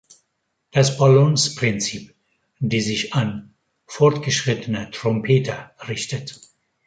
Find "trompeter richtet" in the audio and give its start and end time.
4.89-6.41